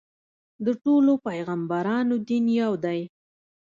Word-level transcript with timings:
د 0.65 0.67
ټولو 0.83 1.13
پیغمبرانو 1.27 2.15
دین 2.27 2.45
یو 2.61 2.73
دی. 2.85 2.99